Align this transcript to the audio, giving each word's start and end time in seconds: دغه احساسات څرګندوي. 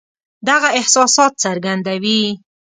دغه 0.47 0.67
احساسات 0.79 1.31
څرګندوي. 1.43 2.21